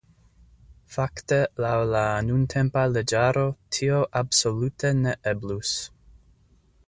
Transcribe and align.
Fakte 0.93 1.37
laŭ 1.65 1.73
la 1.95 2.01
nuntempa 2.29 2.85
leĝaro 2.95 3.45
tio 3.77 4.01
absolute 4.23 4.95
ne 5.03 5.13
eblus. 5.33 5.77